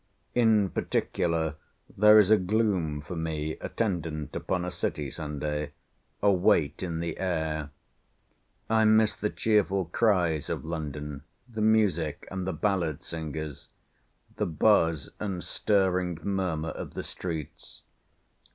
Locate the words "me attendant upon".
3.15-4.65